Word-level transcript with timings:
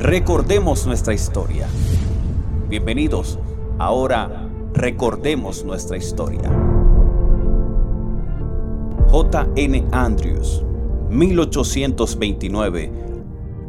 Recordemos 0.00 0.86
nuestra 0.86 1.12
historia. 1.12 1.68
Bienvenidos. 2.70 3.38
Ahora 3.78 4.48
recordemos 4.72 5.62
nuestra 5.62 5.98
historia. 5.98 6.50
J.N. 9.10 9.84
Andrews, 9.92 10.64
1829, 11.10 12.90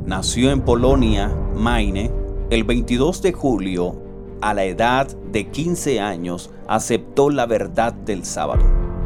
nació 0.05 0.51
en 0.51 0.61
Polonia, 0.61 1.35
Maine, 1.53 2.09
el 2.49 2.63
22 2.63 3.21
de 3.21 3.33
julio, 3.33 4.01
a 4.39 4.53
la 4.53 4.63
edad 4.63 5.13
de 5.33 5.49
15 5.49 5.99
años, 5.99 6.49
aceptó 6.65 7.29
la 7.29 7.45
verdad 7.45 7.91
del 7.91 8.23
sábado, 8.23 8.63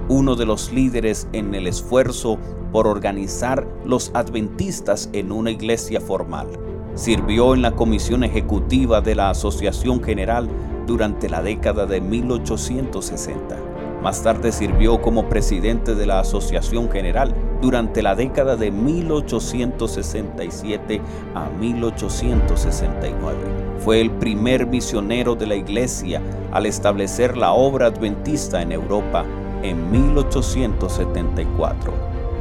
uno 0.09 0.35
de 0.35 0.45
los 0.45 0.71
líderes 0.71 1.27
en 1.33 1.55
el 1.55 1.65
esfuerzo 1.65 2.37
por 2.71 2.85
organizar 2.85 3.67
los 3.83 4.11
adventistas 4.13 5.09
en 5.11 5.31
una 5.31 5.49
iglesia 5.49 5.99
formal. 5.99 6.74
Sirvió 6.95 7.53
en 7.53 7.61
la 7.61 7.71
comisión 7.71 8.23
ejecutiva 8.23 9.01
de 9.01 9.15
la 9.15 9.29
Asociación 9.29 10.01
General 10.01 10.47
durante 10.87 11.29
la 11.29 11.41
década 11.41 11.85
de 11.85 11.99
1860. 11.99 13.57
Más 14.01 14.23
tarde 14.23 14.53
sirvió 14.53 15.01
como 15.01 15.27
presidente 15.27 15.93
de 15.93 16.05
la 16.05 16.21
Asociación 16.21 16.89
General 16.89 17.35
durante 17.61 18.01
la 18.01 18.15
década 18.15 18.55
de 18.55 18.71
1867 18.71 21.01
a 21.33 21.49
1869. 21.49 23.39
Fue 23.79 23.99
el 23.99 24.11
primer 24.11 24.65
misionero 24.65 25.35
de 25.35 25.47
la 25.47 25.55
iglesia 25.55 26.21
al 26.53 26.65
establecer 26.65 27.35
la 27.35 27.51
obra 27.51 27.87
adventista 27.87 28.61
en 28.61 28.71
Europa 28.71 29.25
en 29.63 29.91
1874. 29.91 31.93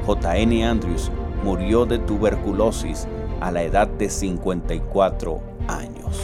J.N. 0.06 0.64
Andrews 0.64 1.10
murió 1.42 1.86
de 1.86 1.98
tuberculosis 1.98 3.08
a 3.44 3.50
la 3.50 3.62
edad 3.62 3.86
de 3.86 4.08
54 4.08 5.40
años. 5.68 6.22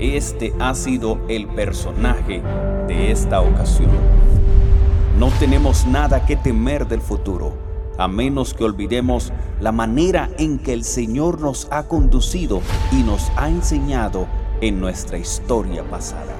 Este 0.00 0.54
ha 0.58 0.74
sido 0.74 1.20
el 1.28 1.46
personaje 1.48 2.42
de 2.88 3.10
esta 3.10 3.42
ocasión. 3.42 3.90
No 5.18 5.28
tenemos 5.38 5.86
nada 5.86 6.24
que 6.24 6.36
temer 6.36 6.88
del 6.88 7.02
futuro, 7.02 7.52
a 7.98 8.08
menos 8.08 8.54
que 8.54 8.64
olvidemos 8.64 9.30
la 9.60 9.72
manera 9.72 10.30
en 10.38 10.58
que 10.58 10.72
el 10.72 10.84
Señor 10.84 11.38
nos 11.38 11.68
ha 11.70 11.82
conducido 11.82 12.62
y 12.90 13.02
nos 13.02 13.30
ha 13.36 13.50
enseñado 13.50 14.26
en 14.62 14.80
nuestra 14.80 15.18
historia 15.18 15.84
pasada. 15.84 16.34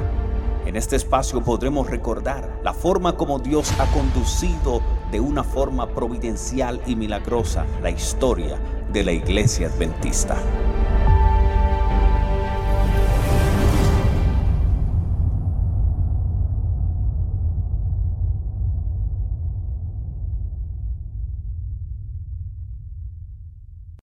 En 0.75 0.79
este 0.79 0.97
espacio 0.97 1.41
podremos 1.41 1.89
recordar 1.89 2.59
la 2.65 2.75
forma 2.75 3.17
como 3.17 3.39
Dios 3.39 3.73
ha 3.79 3.87
conducido 3.93 4.83
de 5.13 5.21
una 5.21 5.45
forma 5.45 5.87
providencial 5.87 6.83
y 6.85 6.97
milagrosa 6.97 7.65
la 7.81 7.91
historia 7.91 8.59
de 8.93 9.05
la 9.05 9.13
iglesia 9.13 9.69
adventista. 9.69 10.37